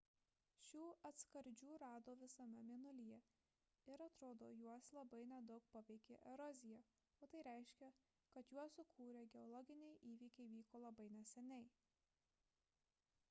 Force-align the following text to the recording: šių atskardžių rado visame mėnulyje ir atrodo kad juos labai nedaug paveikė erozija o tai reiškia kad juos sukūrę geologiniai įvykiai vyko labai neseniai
šių 0.67 0.83
atskardžių 1.07 1.67
rado 1.81 2.13
visame 2.21 2.61
mėnulyje 2.69 3.17
ir 3.95 4.03
atrodo 4.05 4.47
kad 4.53 4.61
juos 4.63 4.87
labai 4.97 5.19
nedaug 5.33 5.67
paveikė 5.75 6.17
erozija 6.31 6.79
o 7.25 7.29
tai 7.35 7.41
reiškia 7.49 7.89
kad 8.37 8.51
juos 8.55 8.77
sukūrę 8.79 9.23
geologiniai 9.35 9.99
įvykiai 10.13 10.49
vyko 10.55 10.81
labai 10.87 11.07
neseniai 11.19 11.69